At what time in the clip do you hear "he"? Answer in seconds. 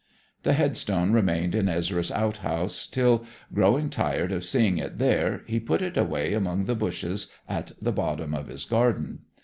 5.45-5.59